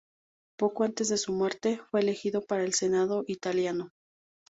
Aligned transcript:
Poco 0.57 0.83
antes 0.83 1.09
de 1.09 1.17
su 1.19 1.31
muerte, 1.31 1.79
fue 1.91 1.99
elegido 1.99 2.41
para 2.43 2.63
el 2.63 2.73
Senado 2.73 3.23
italiano. 3.27 3.91